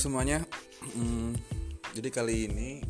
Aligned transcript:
semuanya, 0.00 0.40
hmm, 0.96 1.36
jadi 1.92 2.08
kali 2.08 2.48
ini 2.48 2.80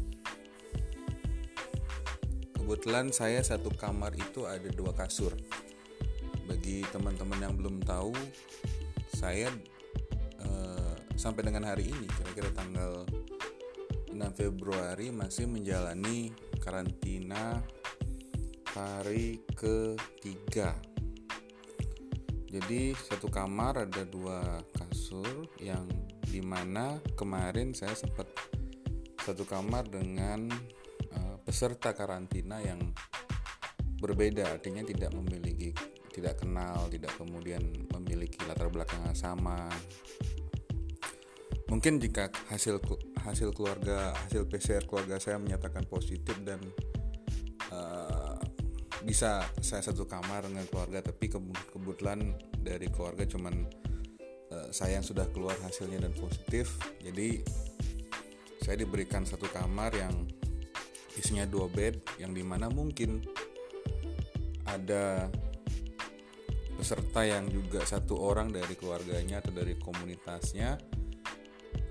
kebetulan 2.55 3.11
saya 3.11 3.43
satu 3.43 3.67
kamar 3.75 4.15
itu 4.15 4.47
ada 4.47 4.71
dua 4.71 4.95
kasur. 4.95 5.35
Bagi 6.47 6.87
teman-teman 6.95 7.43
yang 7.43 7.59
belum 7.59 7.83
tahu, 7.83 8.15
saya 9.11 9.51
eh, 10.39 10.95
sampai 11.19 11.51
dengan 11.51 11.67
hari 11.67 11.91
ini, 11.91 12.07
kira-kira 12.15 12.55
tanggal 12.55 13.03
6 14.15 14.15
Februari 14.39 15.11
masih 15.11 15.51
menjalani 15.51 16.31
karantina 16.63 17.59
hari 18.71 19.43
ketiga. 19.59 20.79
Jadi 22.47 22.95
satu 22.95 23.27
kamar 23.27 23.83
ada 23.91 24.07
dua 24.07 24.63
kasur 24.79 25.27
yang 25.59 25.91
di 26.31 26.39
mana 26.41 27.03
kemarin 27.19 27.75
saya 27.75 27.93
sempat 27.99 28.31
satu 29.21 29.43
kamar 29.45 29.91
dengan 29.91 30.47
uh, 31.13 31.37
peserta 31.43 31.93
karantina 31.93 32.63
yang 32.63 32.95
berbeda. 34.01 34.57
Artinya 34.57 34.87
tidak 34.87 35.13
memiliki 35.13 35.75
tidak 36.11 36.43
kenal 36.43 36.91
tidak 36.91 37.15
kemudian 37.15 37.63
memiliki 37.95 38.39
latar 38.47 38.71
belakang 38.71 39.03
yang 39.07 39.19
sama. 39.19 39.71
Mungkin 41.71 42.03
jika 42.03 42.31
hasil 42.51 42.83
hasil 43.23 43.55
keluarga 43.55 44.11
hasil 44.27 44.51
PCR 44.51 44.83
keluarga 44.91 45.23
saya 45.23 45.39
menyatakan 45.39 45.87
positif 45.87 46.35
dan 46.43 46.59
uh, 47.71 48.35
bisa 49.07 49.47
saya 49.63 49.81
satu 49.81 50.05
kamar 50.05 50.51
dengan 50.51 50.67
keluarga 50.67 51.01
tapi 51.01 51.31
kebetulan 51.71 52.35
dari 52.59 52.91
keluarga 52.91 53.25
cuman 53.25 53.65
saya 54.69 55.01
yang 55.01 55.07
sudah 55.07 55.25
keluar 55.33 55.57
hasilnya 55.65 56.05
dan 56.05 56.13
positif 56.13 56.77
jadi 57.01 57.41
saya 58.61 58.85
diberikan 58.85 59.25
satu 59.25 59.49
kamar 59.49 59.97
yang 59.97 60.29
isinya 61.17 61.49
dua 61.49 61.67
bed 61.67 62.21
yang 62.21 62.37
di 62.37 62.45
mana 62.45 62.69
mungkin 62.69 63.25
ada 64.69 65.27
peserta 66.79 67.27
yang 67.27 67.51
juga 67.51 67.85
satu 67.85 68.17
orang 68.17 68.49
dari 68.55 68.73
keluarganya 68.73 69.43
atau 69.45 69.53
dari 69.53 69.77
komunitasnya 69.77 70.81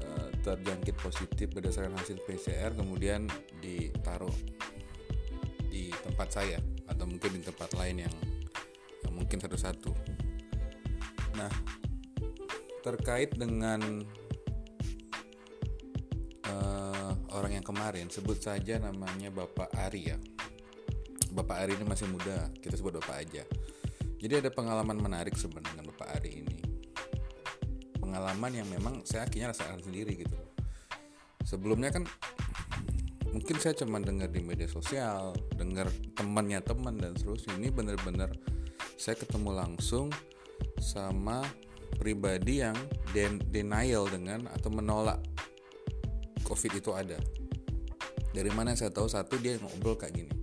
uh, 0.02 0.30
terjangkit 0.42 0.98
positif 0.98 1.54
berdasarkan 1.54 1.94
hasil 2.00 2.18
PCR 2.26 2.74
kemudian 2.74 3.30
ditaruh 3.62 4.34
di 5.70 5.94
tempat 5.94 6.42
saya 6.42 6.58
atau 6.90 7.06
mungkin 7.06 7.38
di 7.38 7.46
tempat 7.46 7.70
lain 7.78 8.10
yang, 8.10 8.16
yang 9.06 9.14
mungkin 9.14 9.38
satu-satu. 9.38 9.94
Nah, 11.38 11.52
terkait 12.90 13.30
dengan 13.38 14.02
uh, 16.50 17.14
orang 17.38 17.62
yang 17.62 17.66
kemarin, 17.66 18.10
sebut 18.10 18.42
saja 18.42 18.82
namanya 18.82 19.30
Bapak 19.30 19.70
Ari 19.78 20.14
ya. 20.14 20.18
Bapak 21.30 21.66
Ari 21.66 21.78
ini 21.78 21.86
masih 21.86 22.10
muda, 22.10 22.50
kita 22.58 22.74
sebut 22.78 22.98
Bapak 22.98 23.22
aja. 23.22 23.44
Jadi 24.20 24.34
ada 24.36 24.50
pengalaman 24.52 25.00
menarik 25.00 25.38
sebenarnya 25.38 25.78
dengan 25.78 25.88
Bapak 25.94 26.10
Ari 26.20 26.32
ini. 26.44 26.60
Pengalaman 28.02 28.52
yang 28.52 28.68
memang 28.68 29.06
saya 29.06 29.30
akhirnya 29.30 29.54
rasakan 29.54 29.80
sendiri 29.80 30.26
gitu. 30.26 30.36
Sebelumnya 31.46 31.94
kan 31.94 32.04
mungkin 33.30 33.62
saya 33.62 33.78
cuma 33.78 34.02
dengar 34.02 34.30
di 34.34 34.42
media 34.42 34.66
sosial 34.66 35.38
dengar 35.54 35.86
temannya 36.18 36.66
teman 36.66 36.98
dan 36.98 37.14
seterusnya 37.14 37.62
ini 37.62 37.70
benar-benar 37.70 38.34
saya 38.98 39.14
ketemu 39.22 39.54
langsung 39.54 40.10
sama 40.82 41.46
pribadi 41.98 42.62
yang 42.62 42.76
den 43.16 43.42
denial 43.50 44.06
dengan 44.06 44.46
atau 44.52 44.70
menolak 44.70 45.18
covid 46.46 46.78
itu 46.78 46.92
ada. 46.94 47.18
Dari 48.30 48.52
mana 48.54 48.78
saya 48.78 48.94
tahu 48.94 49.10
satu 49.10 49.42
dia 49.42 49.58
ngobrol 49.58 49.98
kayak 49.98 50.14
gini. 50.14 50.34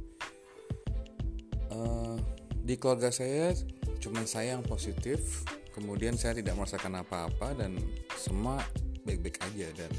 Uh, 1.71 2.19
di 2.67 2.75
keluarga 2.81 3.15
saya 3.15 3.55
cuma 4.03 4.23
saya 4.27 4.59
yang 4.59 4.65
positif 4.67 5.45
kemudian 5.75 6.17
saya 6.17 6.39
tidak 6.39 6.57
merasakan 6.57 7.05
apa-apa 7.05 7.53
dan 7.59 7.77
semua 8.17 8.63
baik-baik 9.05 9.39
aja 9.45 9.69
dan 9.77 9.93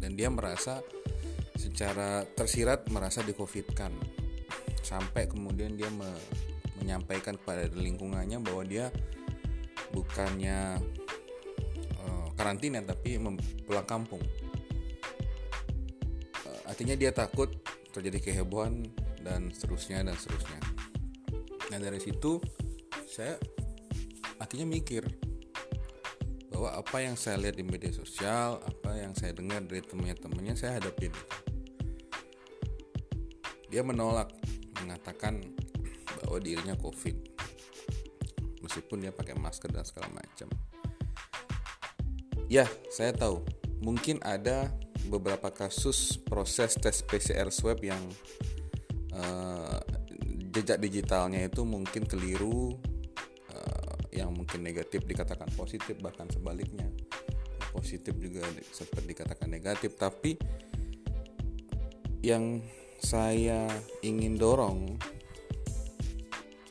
dan 0.00 0.10
dia 0.16 0.32
merasa 0.32 0.80
secara 1.60 2.24
tersirat 2.24 2.88
merasa 2.88 3.20
dicovidkan. 3.20 3.92
Sampai 4.80 5.28
kemudian 5.28 5.76
dia 5.76 5.92
me 5.92 6.08
menyampaikan 6.80 7.36
kepada 7.36 7.68
lingkungannya 7.76 8.40
bahwa 8.40 8.64
dia 8.64 8.88
bukannya 9.90 10.78
uh, 11.98 12.28
karantina 12.34 12.82
tapi 12.82 13.18
pulang 13.66 13.86
kampung. 13.86 14.22
Uh, 16.46 16.60
artinya 16.70 16.94
dia 16.94 17.10
takut 17.10 17.50
terjadi 17.90 18.30
kehebohan 18.30 18.86
dan 19.20 19.50
seterusnya 19.50 20.02
dan 20.06 20.16
seterusnya. 20.16 20.60
Nah 21.70 21.78
dari 21.78 22.02
situ 22.02 22.42
saya 23.06 23.38
akhirnya 24.38 24.66
mikir 24.66 25.06
bahwa 26.50 26.76
apa 26.76 26.96
yang 27.02 27.14
saya 27.14 27.38
lihat 27.38 27.56
di 27.56 27.64
media 27.64 27.88
sosial 27.94 28.60
apa 28.60 28.98
yang 28.98 29.14
saya 29.14 29.32
dengar 29.32 29.62
dari 29.64 29.82
temannya-temannya 29.86 30.54
saya 30.58 30.78
hadapin. 30.82 31.14
Dia 33.70 33.86
menolak 33.86 34.34
mengatakan 34.82 35.46
bahwa 36.20 36.42
dirinya 36.42 36.74
covid 36.74 37.29
meskipun 38.70 39.02
dia 39.02 39.10
pakai 39.10 39.34
masker 39.34 39.74
dan 39.74 39.82
segala 39.82 40.06
macam. 40.14 40.46
Ya 42.46 42.70
saya 42.86 43.10
tahu. 43.10 43.42
Mungkin 43.82 44.22
ada 44.22 44.70
beberapa 45.10 45.50
kasus 45.50 46.14
proses 46.14 46.78
tes 46.78 47.02
PCR 47.02 47.50
swab 47.50 47.82
yang 47.82 47.98
uh, 49.10 49.82
jejak 50.54 50.78
digitalnya 50.78 51.50
itu 51.50 51.66
mungkin 51.66 52.06
keliru 52.06 52.78
uh, 53.50 53.94
yang 54.14 54.30
mungkin 54.30 54.62
negatif 54.62 55.02
dikatakan 55.02 55.50
positif 55.58 55.98
bahkan 55.98 56.30
sebaliknya. 56.30 56.86
Positif 57.74 58.14
juga 58.22 58.46
sempat 58.70 59.02
dikatakan 59.02 59.50
negatif. 59.50 59.98
Tapi 59.98 60.38
yang 62.22 62.62
saya 63.02 63.66
ingin 64.06 64.38
dorong 64.38 64.94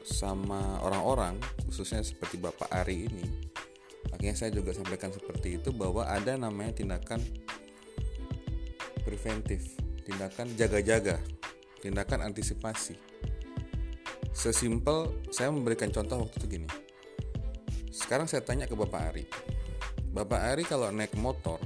sama 0.09 0.81
orang-orang 0.81 1.37
khususnya 1.69 2.01
seperti 2.01 2.41
Bapak 2.41 2.73
Ari 2.73 3.05
ini 3.05 3.25
makanya 4.09 4.33
saya 4.33 4.49
juga 4.49 4.73
sampaikan 4.73 5.13
seperti 5.13 5.61
itu 5.61 5.69
bahwa 5.69 6.09
ada 6.09 6.33
namanya 6.33 6.73
tindakan 6.73 7.21
preventif 9.05 9.77
tindakan 10.03 10.49
jaga-jaga 10.57 11.21
tindakan 11.79 12.27
antisipasi. 12.27 12.99
Sesimpel 14.35 15.09
saya 15.33 15.49
memberikan 15.49 15.89
contoh 15.89 16.27
waktu 16.27 16.35
itu 16.43 16.47
gini. 16.59 16.69
Sekarang 17.89 18.27
saya 18.29 18.43
tanya 18.45 18.69
ke 18.69 18.75
Bapak 18.75 19.01
Ari. 19.11 19.25
Bapak 20.11 20.41
Ari 20.53 20.63
kalau 20.67 20.91
naik 20.91 21.15
motor 21.17 21.59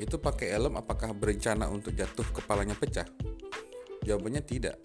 itu 0.00 0.18
pakai 0.18 0.56
helm 0.56 0.78
apakah 0.78 1.14
berencana 1.14 1.68
untuk 1.70 1.94
jatuh 1.94 2.26
kepalanya 2.32 2.74
pecah? 2.74 3.06
Jawabannya 4.02 4.42
tidak. 4.42 4.82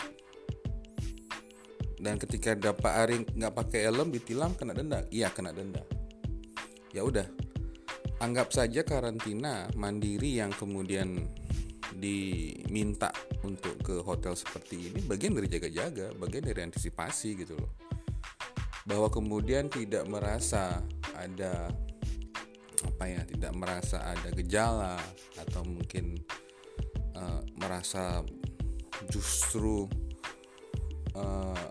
Dan 2.07 2.15
ketika 2.15 2.55
dapat 2.55 2.91
Ari 3.03 3.15
nggak 3.35 3.51
pakai 3.51 3.91
helm 3.91 4.15
ditilang 4.15 4.55
kena 4.55 4.71
denda, 4.71 5.03
iya 5.11 5.27
kena 5.27 5.51
denda. 5.51 5.83
Ya 6.95 7.03
udah, 7.03 7.27
anggap 8.23 8.55
saja 8.55 8.87
karantina 8.87 9.67
mandiri 9.75 10.39
yang 10.39 10.55
kemudian 10.55 11.27
diminta 11.91 13.11
untuk 13.43 13.75
ke 13.83 13.99
hotel 13.99 14.39
seperti 14.39 14.87
ini 14.87 15.03
bagian 15.03 15.35
dari 15.35 15.51
jaga-jaga, 15.51 16.15
bagian 16.15 16.47
dari 16.47 16.63
antisipasi 16.63 17.43
gitu 17.43 17.59
loh. 17.59 17.75
Bahwa 18.87 19.11
kemudian 19.11 19.67
tidak 19.67 20.07
merasa 20.07 20.79
ada 21.11 21.67
apa 22.87 23.03
ya, 23.03 23.19
tidak 23.27 23.51
merasa 23.51 24.15
ada 24.15 24.31
gejala 24.31 24.95
atau 25.43 25.67
mungkin 25.67 26.23
uh, 27.19 27.43
merasa 27.59 28.23
justru 29.11 29.91
uh, 31.11 31.67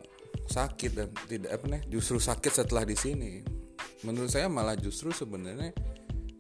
sakit 0.56 0.90
dan 0.96 1.08
tidak 1.28 1.52
apa 1.52 1.64
nih 1.68 1.82
justru 1.92 2.16
sakit 2.16 2.64
setelah 2.64 2.88
di 2.88 2.96
sini. 2.96 3.44
Menurut 4.08 4.32
saya 4.32 4.48
malah 4.48 4.72
justru 4.72 5.12
sebenarnya 5.12 5.76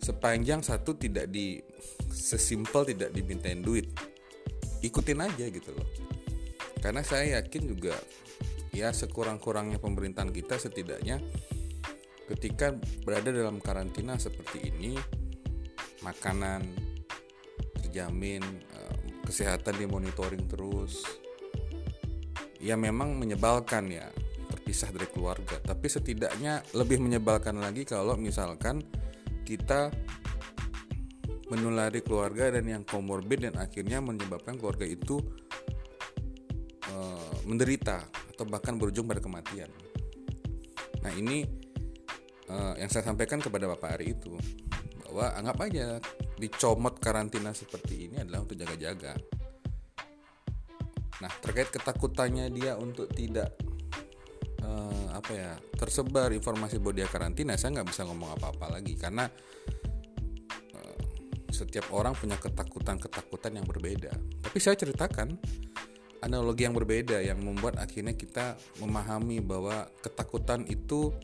sepanjang 0.00 0.64
satu 0.64 0.96
tidak 0.96 1.28
di 1.28 1.60
sesimpel 2.08 2.88
tidak 2.88 3.12
dimintain 3.12 3.60
duit 3.60 3.92
ikutin 4.80 5.20
aja 5.20 5.44
gitu 5.52 5.70
loh. 5.76 5.88
Karena 6.80 7.04
saya 7.04 7.40
yakin 7.40 7.62
juga 7.68 7.92
ya 8.72 8.92
sekurang-kurangnya 8.92 9.76
pemerintahan 9.80 10.32
kita 10.32 10.56
setidaknya 10.56 11.20
ketika 12.32 12.76
berada 13.04 13.32
dalam 13.32 13.60
karantina 13.60 14.16
seperti 14.16 14.72
ini 14.72 14.96
makanan 16.04 16.64
terjamin 17.80 18.42
kesehatan 19.24 19.74
dimonitoring 19.80 20.44
terus 20.46 21.25
ya 22.60 22.74
memang 22.78 23.16
menyebalkan 23.16 23.90
ya 23.92 24.08
terpisah 24.46 24.92
dari 24.94 25.08
keluarga 25.10 25.58
tapi 25.60 25.86
setidaknya 25.90 26.62
lebih 26.76 27.02
menyebalkan 27.02 27.58
lagi 27.58 27.82
kalau 27.84 28.14
misalkan 28.14 28.82
kita 29.46 29.94
menulari 31.46 32.02
keluarga 32.02 32.50
dan 32.50 32.66
yang 32.66 32.82
komorbid 32.82 33.46
dan 33.46 33.54
akhirnya 33.58 34.02
menyebabkan 34.02 34.58
keluarga 34.58 34.82
itu 34.82 35.22
uh, 36.90 37.34
menderita 37.46 38.02
atau 38.34 38.44
bahkan 38.44 38.74
berujung 38.74 39.06
pada 39.06 39.22
kematian. 39.22 39.70
Nah 41.06 41.12
ini 41.14 41.46
uh, 42.50 42.74
yang 42.74 42.90
saya 42.90 43.06
sampaikan 43.06 43.38
kepada 43.38 43.70
Bapak 43.70 43.94
Ari 43.94 44.18
itu 44.18 44.34
bahwa 45.06 45.26
anggap 45.38 45.56
aja 45.70 45.86
dicomot 46.34 46.98
karantina 46.98 47.54
seperti 47.54 48.10
ini 48.10 48.26
adalah 48.26 48.42
untuk 48.42 48.58
jaga-jaga. 48.58 49.14
Nah 51.22 51.32
terkait 51.40 51.72
ketakutannya 51.72 52.52
dia 52.52 52.76
untuk 52.76 53.08
tidak 53.12 53.56
uh, 54.64 55.16
apa 55.16 55.32
ya 55.32 55.52
tersebar 55.76 56.32
informasi 56.32 56.80
bahwa 56.80 56.94
dia 57.00 57.08
karantina, 57.08 57.56
saya 57.56 57.80
nggak 57.80 57.88
bisa 57.88 58.04
ngomong 58.04 58.36
apa-apa 58.36 58.76
lagi 58.76 58.94
karena 58.96 59.28
setiap 61.56 61.88
orang 61.96 62.12
punya 62.12 62.36
ketakutan-ketakutan 62.36 63.56
yang 63.56 63.64
berbeda. 63.64 64.12
Tapi 64.44 64.58
saya 64.60 64.76
ceritakan 64.76 65.40
analogi 66.20 66.68
yang 66.68 66.76
berbeda 66.76 67.24
yang 67.24 67.40
membuat 67.40 67.80
akhirnya 67.80 68.12
kita 68.12 68.60
memahami 68.84 69.40
bahwa 69.40 69.88
ketakutan 70.04 70.68
itu 70.68 71.16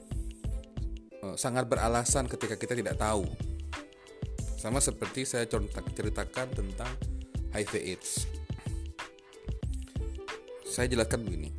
e, 1.21 1.37
sangat 1.37 1.69
beralasan 1.69 2.25
ketika 2.33 2.57
kita 2.57 2.73
tidak 2.73 2.97
tahu. 2.97 3.29
Sama 4.57 4.81
seperti 4.81 5.29
saya 5.29 5.45
ceritakan 5.93 6.49
tentang 6.49 6.93
HIV 7.53 7.73
AIDS. 7.93 8.25
Saya 10.73 10.89
jelaskan 10.89 11.29
begini. 11.29 11.53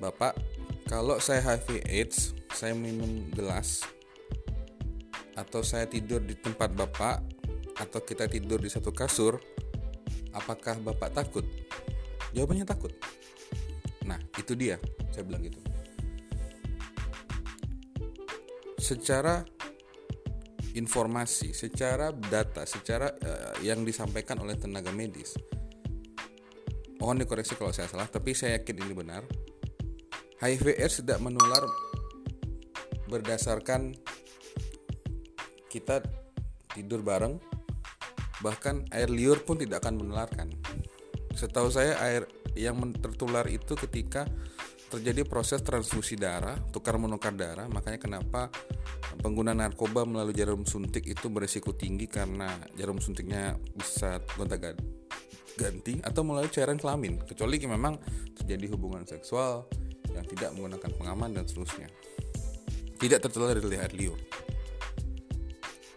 Bapak, 0.00 0.40
kalau 0.88 1.20
saya 1.20 1.44
HIV 1.44 1.84
AIDS, 1.84 2.32
saya 2.48 2.72
minum 2.72 3.28
gelas 3.28 3.84
atau 5.36 5.60
saya 5.60 5.84
tidur 5.84 6.24
di 6.24 6.32
tempat 6.32 6.72
Bapak 6.72 7.20
atau 7.76 8.00
kita 8.00 8.24
tidur 8.24 8.56
di 8.56 8.72
satu 8.72 8.88
kasur, 8.88 9.36
apakah 10.32 10.80
Bapak 10.80 11.12
takut? 11.12 11.44
Jawabannya 12.32 12.64
takut. 12.64 12.96
Nah, 14.08 14.16
itu 14.40 14.56
dia, 14.56 14.80
saya 15.12 15.28
bilang 15.28 15.44
gitu. 15.44 15.60
Secara 18.80 19.44
informasi, 20.72 21.52
secara 21.52 22.16
data, 22.16 22.64
secara 22.64 23.12
uh, 23.12 23.60
yang 23.60 23.84
disampaikan 23.84 24.40
oleh 24.40 24.56
tenaga 24.56 24.88
medis. 24.88 25.36
Mohon 26.98 27.24
dikoreksi 27.24 27.54
kalau 27.54 27.70
saya 27.70 27.86
salah, 27.86 28.10
tapi 28.10 28.34
saya 28.34 28.58
yakin 28.58 28.76
ini 28.82 28.94
benar. 28.94 29.22
HIV 30.38 30.78
AIDS 30.78 31.02
tidak 31.02 31.18
menular 31.18 31.66
berdasarkan 33.10 33.96
kita 35.72 36.04
tidur 36.70 37.02
bareng 37.02 37.40
bahkan 38.38 38.86
air 38.94 39.10
liur 39.10 39.42
pun 39.42 39.58
tidak 39.58 39.82
akan 39.82 39.98
menularkan 39.98 40.48
setahu 41.34 41.74
saya 41.74 41.98
air 42.06 42.30
yang 42.54 42.78
tertular 42.98 43.46
itu 43.50 43.74
ketika 43.74 44.26
terjadi 44.88 45.26
proses 45.26 45.60
transfusi 45.60 46.16
darah 46.16 46.56
tukar 46.70 46.96
menukar 46.96 47.34
darah 47.34 47.66
makanya 47.66 47.98
kenapa 47.98 48.48
pengguna 49.20 49.52
narkoba 49.52 50.06
melalui 50.06 50.32
jarum 50.32 50.64
suntik 50.64 51.04
itu 51.04 51.26
berisiko 51.28 51.74
tinggi 51.74 52.06
karena 52.06 52.48
jarum 52.78 53.02
suntiknya 53.02 53.58
bisa 53.74 54.22
gonta 54.38 54.56
ganti 55.58 55.98
atau 55.98 56.22
melalui 56.22 56.54
cairan 56.54 56.78
kelamin 56.78 57.18
kecuali 57.26 57.58
memang 57.66 57.98
terjadi 58.38 58.78
hubungan 58.78 59.02
seksual 59.02 59.66
yang 60.14 60.22
tidak 60.22 60.54
menggunakan 60.54 60.90
pengaman 60.94 61.34
dan 61.34 61.44
seterusnya 61.50 61.90
tidak 63.02 63.26
tertular 63.26 63.58
dari 63.58 63.78
air 63.78 63.90
liur 63.90 64.18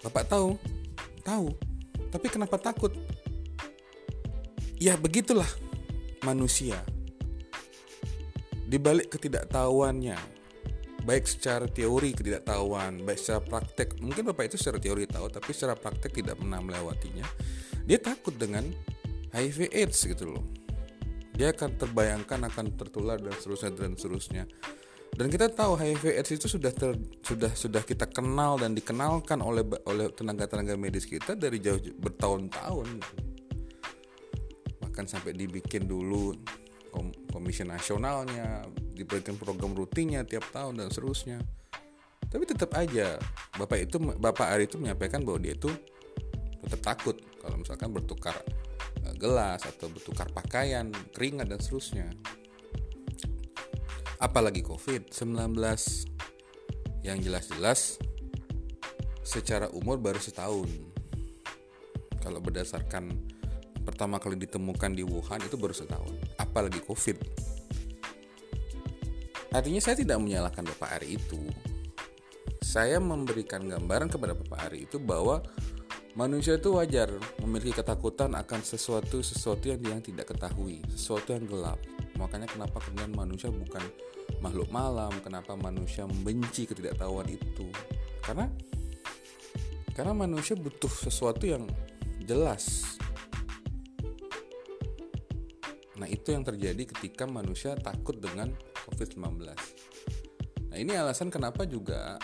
Bapak 0.02 0.26
tahu? 0.34 0.58
Tahu. 1.22 1.54
Tapi 2.10 2.28
kenapa 2.28 2.58
takut? 2.58 2.90
Ya 4.82 4.98
begitulah 4.98 5.48
manusia. 6.26 6.82
Di 8.66 8.82
balik 8.82 9.14
ketidaktahuannya, 9.14 10.18
baik 11.06 11.30
secara 11.30 11.70
teori 11.70 12.18
ketidaktahuan, 12.18 13.06
baik 13.06 13.20
secara 13.22 13.42
praktek, 13.46 14.02
mungkin 14.02 14.26
Bapak 14.34 14.50
itu 14.50 14.58
secara 14.58 14.82
teori 14.82 15.06
tahu, 15.06 15.30
tapi 15.30 15.54
secara 15.54 15.78
praktek 15.78 16.18
tidak 16.18 16.42
pernah 16.42 16.58
melewatinya. 16.66 17.28
Dia 17.86 18.02
takut 18.02 18.34
dengan 18.34 18.66
HIV 19.32 19.72
AIDS 19.72 20.04
gitu 20.04 20.36
loh. 20.36 20.44
Dia 21.32 21.56
akan 21.56 21.80
terbayangkan 21.80 22.40
akan 22.52 22.66
tertular 22.76 23.18
dan 23.18 23.34
seterusnya 23.34 23.72
dan 23.74 23.96
seterusnya. 23.96 24.44
Dan 25.12 25.28
kita 25.28 25.52
tahu 25.52 25.76
HIV 25.76 26.16
AIDS 26.16 26.32
itu 26.36 26.48
sudah 26.48 26.72
ter, 26.72 26.96
sudah 27.24 27.52
sudah 27.52 27.84
kita 27.84 28.08
kenal 28.08 28.56
dan 28.60 28.72
dikenalkan 28.72 29.44
oleh 29.44 29.64
oleh 29.88 30.08
tenaga-tenaga 30.12 30.80
medis 30.80 31.04
kita 31.04 31.36
dari 31.36 31.60
jauh 31.60 31.80
bertahun-tahun. 32.00 32.88
Bahkan 34.84 35.06
sampai 35.08 35.36
dibikin 35.36 35.88
dulu 35.88 36.36
kom, 36.92 37.12
komisi 37.32 37.64
nasionalnya 37.68 38.64
diberikan 38.96 39.36
program 39.40 39.76
rutinnya 39.76 40.24
tiap 40.24 40.48
tahun 40.52 40.80
dan 40.80 40.88
seterusnya. 40.92 41.40
Tapi 42.32 42.44
tetap 42.48 42.72
aja 42.80 43.20
bapak 43.60 43.92
itu 43.92 44.00
bapak 44.00 44.48
Ari 44.56 44.64
itu 44.68 44.80
menyampaikan 44.80 45.24
bahwa 45.28 45.44
dia 45.44 45.56
itu 45.56 45.68
tetap 46.64 46.96
takut 46.96 47.20
kalau 47.44 47.60
misalkan 47.60 47.92
bertukar 47.92 48.36
gelas 49.22 49.62
atau 49.62 49.86
bertukar 49.94 50.34
pakaian 50.34 50.90
keringat 51.14 51.46
dan 51.46 51.62
seterusnya. 51.62 52.10
Apalagi 54.18 54.66
COVID-19 54.66 55.54
yang 57.06 57.18
jelas-jelas 57.22 58.02
secara 59.22 59.70
umur 59.70 60.02
baru 60.02 60.18
setahun. 60.18 60.70
Kalau 62.22 62.42
berdasarkan 62.42 63.14
pertama 63.86 64.18
kali 64.18 64.38
ditemukan 64.38 64.94
di 64.94 65.06
Wuhan 65.06 65.42
itu 65.46 65.58
baru 65.58 65.74
setahun. 65.74 66.14
Apalagi 66.38 66.82
COVID. 66.86 67.18
Artinya 69.52 69.82
saya 69.84 70.00
tidak 70.00 70.18
menyalahkan 70.22 70.64
Bapak 70.64 71.02
Ari 71.02 71.18
itu. 71.18 71.42
Saya 72.62 73.02
memberikan 73.02 73.66
gambaran 73.66 74.08
kepada 74.08 74.38
Bapak 74.38 74.70
Ari 74.70 74.86
itu 74.88 74.96
bahwa 75.02 75.44
manusia 76.14 76.60
itu 76.60 76.76
wajar 76.76 77.12
memiliki 77.40 77.76
ketakutan 77.76 78.36
akan 78.36 78.60
sesuatu 78.62 79.24
sesuatu 79.24 79.72
yang 79.72 79.80
dia 79.80 79.98
tidak 80.04 80.32
ketahui 80.32 80.84
sesuatu 80.92 81.34
yang 81.34 81.48
gelap. 81.48 81.80
Makanya 82.20 82.48
kenapa 82.48 82.84
kemudian 82.84 83.16
manusia 83.16 83.50
bukan 83.50 83.82
makhluk 84.40 84.70
malam 84.70 85.12
kenapa 85.24 85.56
manusia 85.56 86.04
membenci 86.06 86.68
ketidaktahuan 86.68 87.28
itu? 87.32 87.68
Karena 88.22 88.52
karena 89.92 90.14
manusia 90.16 90.56
butuh 90.56 90.92
sesuatu 90.92 91.44
yang 91.48 91.68
jelas. 92.24 92.96
Nah 96.00 96.10
itu 96.10 96.34
yang 96.34 96.42
terjadi 96.42 96.90
ketika 96.90 97.30
manusia 97.30 97.78
takut 97.78 98.18
dengan 98.18 98.50
COVID-19 98.92 99.48
nah 100.72 100.78
ini 100.80 100.96
alasan 100.96 101.28
kenapa 101.28 101.68
juga 101.68 102.16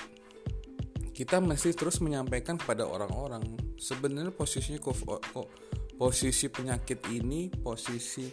kita 1.12 1.44
mesti 1.44 1.76
terus 1.76 2.00
menyampaikan 2.00 2.56
kepada 2.56 2.88
orang-orang 2.88 3.44
sebenarnya 3.78 4.34
posisinya 4.34 4.82
posisi 5.98 6.46
penyakit 6.50 7.10
ini 7.14 7.50
posisi 7.50 8.30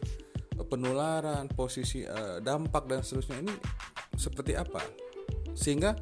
penularan, 0.62 1.50
posisi 1.50 2.06
uh, 2.06 2.38
dampak 2.38 2.86
dan 2.86 3.00
seterusnya 3.02 3.42
ini 3.42 3.54
seperti 4.14 4.54
apa? 4.54 4.80
Sehingga 5.54 5.94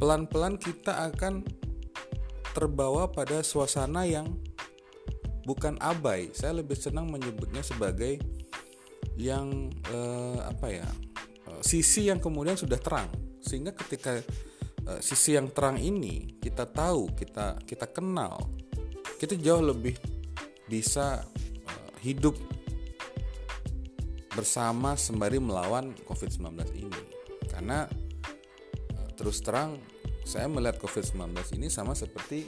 pelan-pelan 0.00 0.56
kita 0.56 1.12
akan 1.12 1.44
terbawa 2.56 3.12
pada 3.12 3.44
suasana 3.44 4.08
yang 4.08 4.32
bukan 5.44 5.76
abai. 5.78 6.32
Saya 6.32 6.58
lebih 6.58 6.74
senang 6.74 7.12
menyebutnya 7.12 7.60
sebagai 7.60 8.16
yang 9.16 9.68
uh, 9.92 10.40
apa 10.48 10.72
ya? 10.72 10.88
Sisi 11.60 12.08
yang 12.08 12.20
kemudian 12.20 12.56
sudah 12.56 12.80
terang. 12.80 13.08
Sehingga 13.40 13.72
ketika 13.76 14.20
uh, 14.86 15.00
sisi 15.02 15.34
yang 15.34 15.50
terang 15.50 15.76
ini 15.76 16.38
kita 16.38 16.64
tahu, 16.70 17.12
kita 17.18 17.60
kita 17.66 17.90
kenal, 17.90 18.38
kita 19.18 19.34
jauh 19.36 19.62
lebih 19.62 19.98
bisa 20.70 21.26
uh, 21.66 21.90
hidup 22.02 22.34
bersama 24.36 24.94
sembari 24.94 25.40
melawan 25.40 25.96
COVID-19 26.04 26.60
ini. 26.76 27.02
Karena 27.48 27.88
eh, 27.88 29.08
terus 29.16 29.40
terang 29.40 29.80
saya 30.28 30.44
melihat 30.44 30.76
COVID-19 30.76 31.56
ini 31.56 31.72
sama 31.72 31.96
seperti 31.96 32.44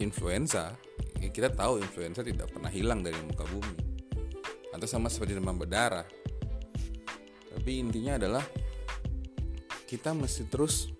influenza. 0.00 0.72
Ya, 1.20 1.28
kita 1.28 1.52
tahu 1.52 1.84
influenza 1.84 2.24
tidak 2.24 2.48
pernah 2.48 2.72
hilang 2.72 3.04
dari 3.04 3.20
muka 3.20 3.44
bumi. 3.44 3.76
Atau 4.72 4.88
sama 4.88 5.12
seperti 5.12 5.36
demam 5.36 5.60
berdarah. 5.60 6.08
Tapi 7.52 7.70
intinya 7.84 8.16
adalah 8.16 8.44
kita 9.84 10.16
mesti 10.16 10.48
terus 10.48 10.95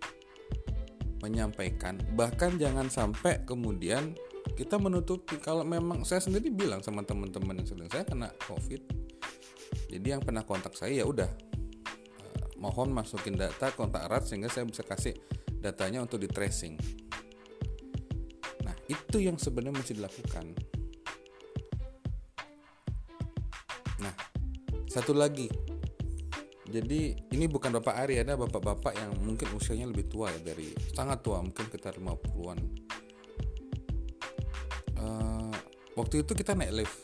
menyampaikan. 1.24 1.96
Bahkan 2.16 2.60
jangan 2.60 2.88
sampai 2.92 3.44
kemudian 3.46 4.16
kita 4.54 4.76
menutupi. 4.76 5.40
Kalau 5.40 5.66
memang 5.66 6.06
saya 6.06 6.22
sendiri 6.22 6.52
bilang 6.52 6.80
sama 6.80 7.02
teman-teman 7.02 7.60
yang 7.60 7.68
sedang 7.68 7.88
saya 7.90 8.04
kena 8.06 8.30
covid 8.46 9.06
jadi 9.86 10.18
yang 10.18 10.22
pernah 10.22 10.42
kontak 10.42 10.74
saya 10.74 11.02
ya 11.02 11.04
udah 11.06 11.30
uh, 11.30 12.46
mohon 12.58 12.90
masukin 12.90 13.38
data 13.38 13.70
kontak 13.74 14.06
erat 14.06 14.26
sehingga 14.26 14.50
saya 14.50 14.66
bisa 14.66 14.82
kasih 14.82 15.14
datanya 15.62 16.02
untuk 16.02 16.22
di 16.22 16.28
tracing. 16.30 16.78
Nah 18.62 18.76
itu 18.86 19.16
yang 19.22 19.38
sebenarnya 19.38 19.74
mesti 19.78 19.92
dilakukan. 19.98 20.46
Nah 24.02 24.14
satu 24.90 25.12
lagi 25.14 25.50
jadi 26.76 27.16
ini 27.32 27.48
bukan 27.48 27.72
Bapak 27.80 28.04
Ari 28.04 28.20
ada 28.20 28.36
bapak-bapak 28.36 28.92
yang 29.00 29.16
mungkin 29.24 29.48
usianya 29.56 29.88
lebih 29.88 30.12
tua 30.12 30.28
ya 30.28 30.52
dari 30.52 30.76
sangat 30.92 31.24
tua 31.24 31.40
mungkin 31.40 31.72
sekitar 31.72 31.96
50-an 31.96 32.58
uh, 35.00 35.56
waktu 35.96 36.20
itu 36.20 36.32
kita 36.36 36.52
naik 36.52 36.84
lift. 36.84 36.96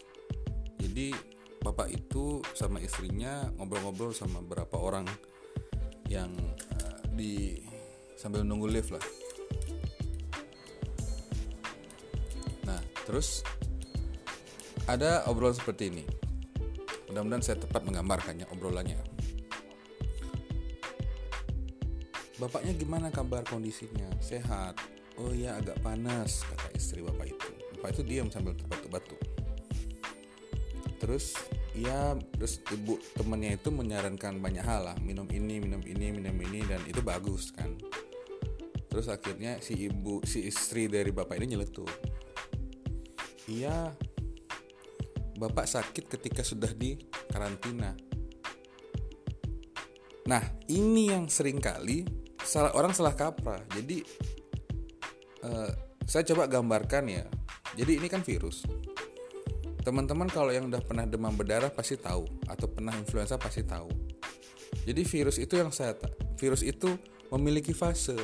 Jadi 0.76 1.16
bapak 1.64 1.88
itu 1.88 2.44
sama 2.52 2.82
istrinya 2.84 3.48
ngobrol-ngobrol 3.56 4.12
sama 4.12 4.44
beberapa 4.44 4.76
orang 4.76 5.06
yang 6.10 6.28
uh, 6.76 7.00
di 7.16 7.64
sambil 8.20 8.44
nunggu 8.44 8.68
lift 8.68 8.92
lah. 8.92 9.04
Nah 12.68 12.80
terus 13.08 13.40
ada 14.84 15.24
obrolan 15.32 15.56
seperti 15.56 15.88
ini. 15.88 16.04
Mudah-mudahan 17.08 17.40
saya 17.40 17.56
tepat 17.56 17.88
menggambarkannya 17.88 18.48
obrolannya 18.52 19.21
Bapaknya 22.42 22.74
gimana 22.74 23.06
kabar 23.14 23.46
kondisinya? 23.46 24.10
Sehat? 24.18 24.74
Oh 25.14 25.30
ya 25.30 25.62
agak 25.62 25.78
panas 25.78 26.42
kata 26.42 26.74
istri 26.74 26.98
bapak 26.98 27.30
itu. 27.30 27.50
Bapak 27.78 27.94
itu 27.94 28.02
diam 28.02 28.26
sambil 28.34 28.58
terbatuk-batuk. 28.58 29.22
Terus 30.98 31.38
ya 31.78 32.18
terus 32.34 32.58
ibu 32.74 32.98
temannya 33.14 33.54
itu 33.62 33.70
menyarankan 33.70 34.42
banyak 34.42 34.60
hal 34.60 34.92
lah 34.92 34.96
minum 35.00 35.24
ini 35.32 35.56
minum 35.56 35.80
ini 35.80 36.12
minum 36.12 36.36
ini 36.36 36.60
dan 36.68 36.84
itu 36.84 37.00
bagus 37.00 37.48
kan 37.48 37.72
terus 38.92 39.08
akhirnya 39.08 39.56
si 39.64 39.88
ibu 39.88 40.20
si 40.20 40.44
istri 40.44 40.84
dari 40.84 41.08
bapak 41.08 41.40
ini 41.40 41.56
nyeletuk 41.56 41.88
iya 43.48 43.88
bapak 45.40 45.64
sakit 45.64 46.12
ketika 46.12 46.44
sudah 46.44 46.68
di 46.76 47.00
karantina 47.32 47.96
nah 50.28 50.44
ini 50.68 51.08
yang 51.08 51.24
sering 51.32 51.56
kali 51.56 52.21
salah 52.42 52.72
orang 52.74 52.92
salah 52.94 53.14
kaprah. 53.14 53.62
Jadi 53.72 54.02
uh, 55.46 55.70
saya 56.06 56.22
coba 56.34 56.50
gambarkan 56.50 57.04
ya. 57.08 57.24
Jadi 57.78 58.02
ini 58.02 58.08
kan 58.10 58.20
virus. 58.20 58.66
Teman-teman 59.82 60.30
kalau 60.30 60.54
yang 60.54 60.70
udah 60.70 60.78
pernah 60.84 61.02
demam 61.08 61.34
berdarah 61.34 61.72
pasti 61.72 61.98
tahu 61.98 62.22
atau 62.46 62.66
pernah 62.70 62.94
influenza 62.94 63.34
pasti 63.34 63.66
tahu. 63.66 63.90
Jadi 64.86 65.02
virus 65.02 65.36
itu 65.42 65.58
yang 65.58 65.74
saya 65.74 65.98
virus 66.38 66.62
itu 66.62 66.94
memiliki 67.34 67.74
fase. 67.74 68.14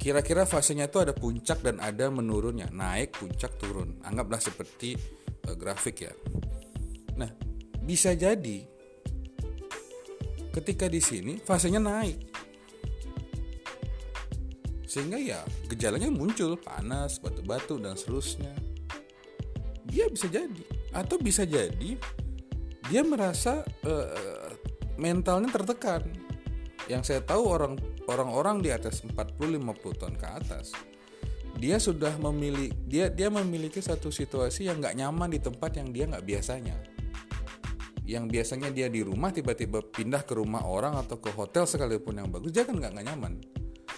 Kira-kira 0.00 0.42
fasenya 0.48 0.90
itu 0.90 0.98
ada 0.98 1.14
puncak 1.14 1.62
dan 1.62 1.78
ada 1.78 2.10
menurunnya. 2.10 2.72
Naik 2.74 3.20
puncak 3.20 3.54
turun. 3.60 4.02
Anggaplah 4.02 4.40
seperti 4.40 4.96
uh, 5.46 5.54
grafik 5.54 6.08
ya. 6.08 6.12
Nah 7.20 7.30
bisa 7.82 8.14
jadi 8.14 8.66
ketika 10.52 10.86
di 10.86 11.00
sini 11.00 11.40
fasenya 11.40 11.80
naik. 11.80 12.20
Sehingga 14.84 15.16
ya 15.16 15.40
gejalanya 15.72 16.12
muncul 16.12 16.60
panas 16.60 17.16
batu-batu 17.16 17.80
dan 17.80 17.96
seterusnya. 17.96 18.52
Dia 19.88 20.12
bisa 20.12 20.28
jadi. 20.28 20.64
Atau 20.92 21.16
bisa 21.16 21.48
jadi 21.48 21.96
dia 22.92 23.00
merasa 23.00 23.64
uh, 23.88 24.52
mentalnya 25.00 25.48
tertekan. 25.48 26.04
Yang 26.92 27.02
saya 27.08 27.20
tahu 27.24 27.48
orang 27.48 27.80
orang-orang 28.04 28.60
di 28.60 28.68
atas 28.68 29.00
40-50 29.00 29.96
tahun 29.96 30.16
ke 30.20 30.26
atas 30.28 30.76
dia 31.62 31.76
sudah 31.76 32.16
memiliki 32.18 32.74
dia 32.88 33.12
dia 33.12 33.28
memiliki 33.28 33.78
satu 33.78 34.08
situasi 34.08 34.66
yang 34.66 34.80
nggak 34.80 34.96
nyaman 34.96 35.30
di 35.30 35.38
tempat 35.38 35.76
yang 35.76 35.92
dia 35.92 36.08
nggak 36.08 36.24
biasanya 36.24 36.76
yang 38.02 38.26
biasanya 38.26 38.74
dia 38.74 38.90
di 38.90 39.06
rumah 39.06 39.30
tiba-tiba 39.30 39.78
pindah 39.78 40.26
ke 40.26 40.34
rumah 40.34 40.66
orang 40.66 40.98
atau 40.98 41.22
ke 41.22 41.30
hotel 41.30 41.70
sekalipun 41.70 42.18
yang 42.18 42.28
bagus 42.30 42.50
dia 42.50 42.66
kan 42.66 42.74
nggak 42.74 42.98
nyaman. 42.98 43.38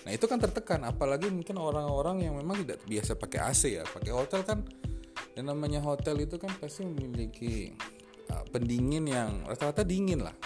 Nah 0.04 0.12
itu 0.12 0.28
kan 0.28 0.37
tertekan. 0.37 0.84
Apalagi 0.84 1.32
mungkin 1.32 1.56
orang-orang 1.56 2.28
yang 2.28 2.37
memang 2.37 2.61
tidak 2.64 2.84
biasa 2.84 3.16
pakai 3.16 3.40
AC 3.40 3.62
ya. 3.80 3.84
Pakai 3.88 4.12
hotel 4.12 4.44
kan 4.44 4.61
dan 5.34 5.50
namanya 5.50 5.80
hotel 5.82 6.20
itu 6.23 6.37
kan 6.37 6.52
pasti 6.61 6.84
memiliki 6.84 7.73
uh, 8.30 8.44
pendingin 8.52 9.08
yang 9.08 9.30
rata-rata 9.49 9.82
dingin 9.82 10.23
lah. 10.23 10.37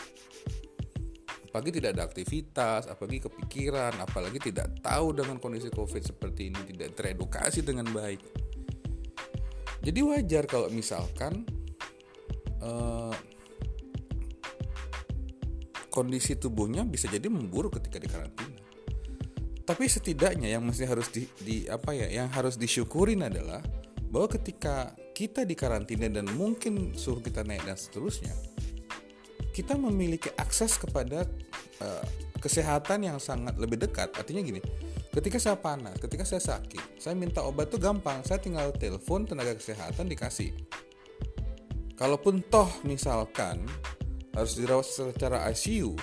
Apalagi 1.48 1.80
tidak 1.80 1.90
ada 1.96 2.02
aktivitas 2.04 2.86
apalagi 2.86 3.24
kepikiran 3.24 3.96
apalagi 4.04 4.38
tidak 4.38 4.68
tahu 4.84 5.16
dengan 5.16 5.40
kondisi 5.40 5.72
covid 5.72 6.04
seperti 6.04 6.52
ini 6.52 6.60
tidak 6.76 6.94
teredukasi 6.94 7.66
dengan 7.66 7.88
baik. 7.90 8.20
Jadi 9.82 10.00
wajar 10.04 10.44
kalau 10.44 10.68
misalkan 10.68 11.48
uh, 12.60 13.07
kondisi 15.98 16.38
tubuhnya 16.38 16.86
bisa 16.86 17.10
jadi 17.10 17.26
memburuk 17.26 17.82
ketika 17.82 17.98
di 17.98 18.06
karantina. 18.06 18.54
Tapi 19.66 19.84
setidaknya 19.84 20.54
yang 20.54 20.62
mesti 20.62 20.86
harus 20.86 21.10
di, 21.10 21.26
di 21.42 21.66
apa 21.66 21.90
ya, 21.90 22.06
yang 22.06 22.30
harus 22.30 22.54
disyukurin 22.54 23.26
adalah 23.26 23.60
bahwa 24.08 24.30
ketika 24.30 24.94
kita 25.12 25.42
di 25.42 25.58
karantina 25.58 26.06
dan 26.08 26.30
mungkin 26.38 26.94
suhu 26.94 27.18
kita 27.18 27.42
naik 27.44 27.66
dan 27.66 27.76
seterusnya, 27.76 28.32
kita 29.52 29.74
memiliki 29.74 30.30
akses 30.38 30.78
kepada 30.78 31.26
uh, 31.82 32.04
kesehatan 32.38 33.10
yang 33.10 33.18
sangat 33.18 33.58
lebih 33.58 33.76
dekat. 33.76 34.14
Artinya 34.14 34.40
gini, 34.40 34.62
ketika 35.10 35.36
saya 35.36 35.58
panas, 35.58 35.98
ketika 35.98 36.22
saya 36.24 36.40
sakit, 36.40 36.96
saya 37.02 37.12
minta 37.18 37.42
obat 37.42 37.68
tuh 37.68 37.82
gampang. 37.82 38.22
Saya 38.22 38.38
tinggal 38.40 38.70
telepon 38.72 39.26
tenaga 39.26 39.52
kesehatan 39.58 40.08
dikasih. 40.08 40.54
Kalaupun 41.98 42.46
toh 42.46 42.70
misalkan 42.86 43.66
harus 44.38 44.54
dirawat 44.54 44.86
secara 44.86 45.44
ICU 45.50 45.98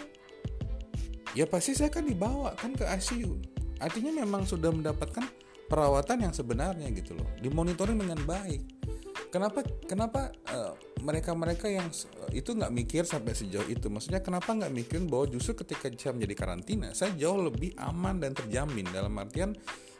ya 1.35 1.47
pasti 1.47 1.75
saya 1.75 1.91
kan 1.91 2.03
dibawa 2.03 2.51
kan 2.59 2.75
ke 2.75 2.83
ICU 2.83 3.39
artinya 3.79 4.11
memang 4.23 4.43
sudah 4.43 4.71
mendapatkan 4.71 5.23
perawatan 5.65 6.29
yang 6.29 6.33
sebenarnya 6.33 6.87
gitu 6.93 7.17
loh. 7.17 7.27
Dimonitoring 7.41 7.97
dengan 7.97 8.21
baik. 8.23 8.61
Kenapa 9.33 9.67
kenapa 9.83 10.31
uh, 10.47 10.79
mereka-mereka 11.03 11.67
yang 11.67 11.91
uh, 11.91 12.31
itu 12.31 12.55
nggak 12.55 12.71
mikir 12.71 13.03
sampai 13.03 13.35
sejauh 13.35 13.67
itu? 13.67 13.91
Maksudnya 13.91 14.23
kenapa 14.23 14.55
nggak 14.55 14.71
mikirin 14.71 15.11
bahwa 15.11 15.27
justru 15.27 15.59
ketika 15.65 15.91
saya 15.91 16.15
menjadi 16.15 16.35
karantina 16.39 16.95
saya 16.95 17.11
jauh 17.19 17.43
lebih 17.43 17.75
aman 17.75 18.23
dan 18.23 18.31
terjamin. 18.31 18.87
Dalam 18.87 19.11
artian 19.19 19.51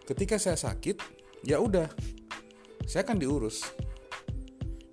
ketika 0.07 0.39
saya 0.39 0.55
sakit 0.55 1.01
ya 1.43 1.59
udah 1.59 1.89
saya 2.87 3.03
akan 3.03 3.17
diurus 3.19 3.65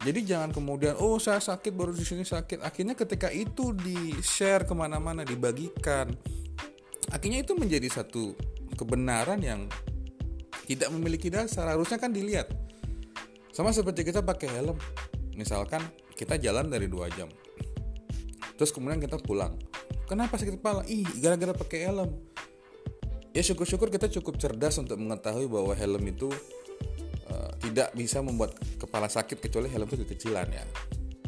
jadi 0.03 0.21
jangan 0.27 0.51
kemudian 0.51 0.99
oh 0.99 1.15
saya 1.23 1.39
sakit 1.39 1.71
baru 1.71 1.95
di 1.95 2.03
sini 2.03 2.27
sakit. 2.27 2.67
Akhirnya 2.67 2.99
ketika 2.99 3.31
itu 3.31 3.71
di 3.71 4.19
share 4.19 4.67
ke 4.67 4.75
mana-mana 4.75 5.23
dibagikan, 5.23 6.11
akhirnya 7.15 7.47
itu 7.47 7.55
menjadi 7.55 7.87
satu 7.87 8.35
kebenaran 8.75 9.39
yang 9.39 9.71
tidak 10.67 10.91
memiliki 10.91 11.31
dasar. 11.31 11.71
Harusnya 11.71 12.03
kan 12.03 12.11
dilihat. 12.11 12.51
Sama 13.55 13.71
seperti 13.71 14.03
kita 14.03 14.27
pakai 14.27 14.51
helm. 14.51 14.75
Misalkan 15.39 15.87
kita 16.19 16.35
jalan 16.35 16.67
dari 16.67 16.91
dua 16.91 17.07
jam, 17.15 17.31
terus 18.59 18.75
kemudian 18.75 18.99
kita 18.99 19.17
pulang. 19.23 19.55
Kenapa 20.11 20.37
sakit 20.37 20.61
kepala? 20.61 20.85
Ih, 20.91 21.07
gara-gara 21.23 21.55
pakai 21.57 21.89
helm. 21.89 22.11
Ya 23.33 23.41
syukur-syukur 23.41 23.89
kita 23.89 24.13
cukup 24.13 24.37
cerdas 24.37 24.77
untuk 24.77 25.01
mengetahui 25.01 25.49
bahwa 25.49 25.73
helm 25.73 26.05
itu 26.05 26.29
tidak 27.63 27.95
bisa 27.95 28.19
membuat 28.21 28.57
kepala 28.79 29.07
sakit 29.07 29.39
kecuali 29.39 29.71
helm 29.71 29.89
itu 29.89 30.03
kekecilan 30.07 30.49
ya. 30.51 30.65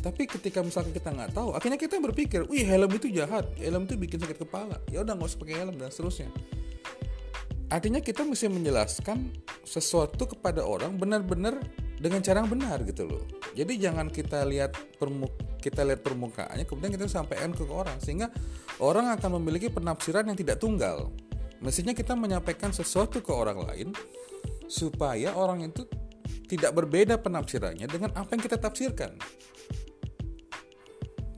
Tapi 0.04 0.28
ketika 0.28 0.60
misalnya 0.60 0.92
kita 0.92 1.08
nggak 1.16 1.32
tahu 1.32 1.56
akhirnya 1.56 1.80
kita 1.80 1.96
berpikir 1.96 2.44
wih 2.44 2.64
helm 2.64 2.92
itu 2.92 3.08
jahat. 3.08 3.48
Helm 3.56 3.88
itu 3.88 3.96
bikin 3.96 4.20
sakit 4.20 4.36
kepala. 4.44 4.76
Ya 4.92 5.00
udah 5.00 5.16
nggak 5.16 5.28
usah 5.32 5.40
pakai 5.40 5.56
helm 5.64 5.74
dan 5.80 5.88
seterusnya. 5.88 6.28
Artinya 7.72 8.04
kita 8.04 8.22
mesti 8.22 8.52
menjelaskan 8.52 9.32
sesuatu 9.64 10.28
kepada 10.28 10.62
orang 10.62 10.94
benar-benar 11.00 11.56
dengan 11.96 12.20
cara 12.20 12.44
yang 12.44 12.52
benar 12.52 12.84
gitu 12.84 13.08
loh. 13.08 13.24
Jadi 13.56 13.80
jangan 13.80 14.12
kita 14.12 14.44
lihat 14.44 14.76
permuk 15.00 15.32
kita 15.64 15.80
lihat 15.80 16.04
permukaannya 16.04 16.68
kemudian 16.68 16.92
kita 16.92 17.08
sampaikan 17.08 17.56
ke 17.56 17.64
orang 17.64 17.96
sehingga 17.96 18.28
orang 18.84 19.08
akan 19.16 19.40
memiliki 19.40 19.72
penafsiran 19.72 20.28
yang 20.28 20.36
tidak 20.36 20.60
tunggal. 20.60 21.08
Mestinya 21.64 21.96
kita 21.96 22.12
menyampaikan 22.12 22.76
sesuatu 22.76 23.24
ke 23.24 23.32
orang 23.32 23.64
lain 23.64 23.88
supaya 24.66 25.36
orang 25.36 25.68
itu 25.68 25.84
tidak 26.48 26.76
berbeda 26.76 27.18
penafsirannya 27.20 27.88
dengan 27.88 28.12
apa 28.14 28.30
yang 28.36 28.42
kita 28.42 28.60
tafsirkan. 28.60 29.16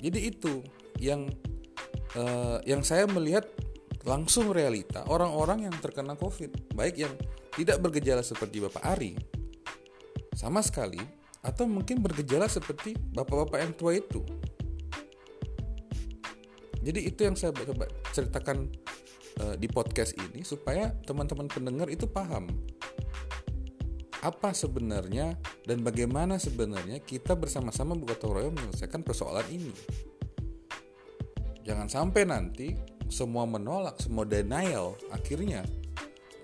Jadi 0.02 0.18
itu 0.28 0.60
yang 1.00 1.30
uh, 2.14 2.58
yang 2.68 2.84
saya 2.84 3.08
melihat 3.08 3.48
langsung 4.06 4.54
realita 4.54 5.02
orang-orang 5.10 5.66
yang 5.66 5.74
terkena 5.82 6.14
COVID, 6.14 6.76
baik 6.76 6.94
yang 6.94 7.14
tidak 7.56 7.82
bergejala 7.82 8.22
seperti 8.22 8.62
Bapak 8.62 8.84
Ari, 8.84 9.18
sama 10.36 10.62
sekali, 10.62 11.00
atau 11.42 11.64
mungkin 11.66 12.04
bergejala 12.04 12.46
seperti 12.46 12.94
bapak-bapak 13.14 13.58
yang 13.62 13.72
tua 13.74 13.92
itu. 13.98 14.20
Jadi 16.86 17.02
itu 17.02 17.20
yang 17.26 17.34
saya 17.34 17.50
coba 17.50 17.90
ceritakan 18.14 18.70
uh, 19.42 19.54
di 19.58 19.66
podcast 19.66 20.14
ini 20.14 20.46
supaya 20.46 20.94
teman-teman 21.02 21.50
pendengar 21.50 21.90
itu 21.90 22.06
paham 22.06 22.46
apa 24.24 24.56
sebenarnya 24.56 25.36
dan 25.68 25.84
bagaimana 25.84 26.40
sebenarnya 26.40 27.02
kita 27.04 27.36
bersama-sama 27.36 27.92
bergotong 27.98 28.32
royong 28.32 28.54
menyelesaikan 28.56 29.04
persoalan 29.04 29.44
ini. 29.52 29.72
Jangan 31.66 31.90
sampai 31.90 32.22
nanti 32.24 32.72
semua 33.10 33.44
menolak, 33.44 33.98
semua 33.98 34.22
denial, 34.22 34.94
akhirnya 35.10 35.66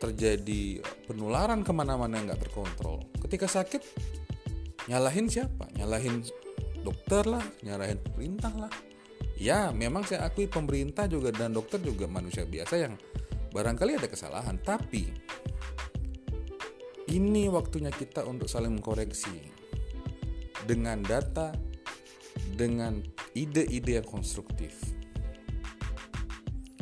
terjadi 0.03 0.83
penularan 1.07 1.63
ke 1.63 1.71
mana-mana 1.71 2.19
yang 2.19 2.27
nggak 2.27 2.51
terkontrol. 2.51 3.07
Ketika 3.23 3.47
sakit, 3.47 3.83
nyalahin 4.91 5.31
siapa? 5.31 5.71
Nyalahin 5.79 6.27
dokter 6.83 7.23
lah, 7.23 7.43
nyalahin 7.63 8.03
pemerintah 8.03 8.51
lah. 8.67 8.73
Ya, 9.39 9.71
memang 9.71 10.03
saya 10.07 10.27
akui 10.27 10.51
pemerintah 10.51 11.07
juga 11.07 11.31
dan 11.31 11.55
dokter 11.55 11.79
juga 11.79 12.11
manusia 12.11 12.43
biasa 12.43 12.75
yang 12.79 12.95
barangkali 13.55 14.03
ada 14.03 14.11
kesalahan, 14.11 14.59
tapi 14.59 15.07
ini 17.13 17.53
waktunya 17.53 17.93
kita 17.93 18.25
untuk 18.25 18.49
saling 18.49 18.81
mengkoreksi 18.81 19.53
dengan 20.65 21.05
data, 21.05 21.53
dengan 22.57 23.05
ide-ide 23.37 24.01
yang 24.01 24.09
konstruktif. 24.09 24.73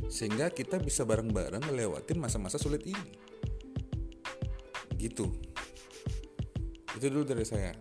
Sehingga 0.06 0.54
kita 0.54 0.78
bisa 0.78 1.02
bareng-bareng 1.02 1.66
ngelewatin 1.66 2.22
masa-masa 2.22 2.62
sulit 2.62 2.86
ini. 2.86 3.10
Gitu. 4.94 5.26
Itu 6.94 7.06
dulu 7.10 7.26
dari 7.26 7.42
saya. 7.42 7.74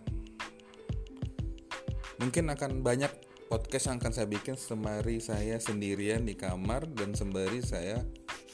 Mungkin 2.18 2.50
akan 2.50 2.82
banyak 2.82 3.12
podcast 3.46 3.90
yang 3.92 4.02
akan 4.02 4.12
saya 4.12 4.26
bikin 4.26 4.58
sembari 4.58 5.22
saya 5.22 5.62
sendirian 5.62 6.26
di 6.26 6.34
kamar 6.34 6.90
dan 6.90 7.14
sembari 7.14 7.62
saya 7.62 8.02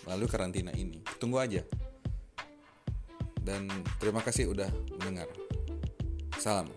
melalui 0.05 0.29
karantina 0.29 0.75
ini. 0.75 1.00
Tunggu 1.19 1.38
aja 1.41 1.86
dan 3.47 3.71
terima 4.03 4.19
kasih 4.21 4.50
udah 4.50 4.67
mendengar. 4.99 5.31
Salam. 6.43 6.75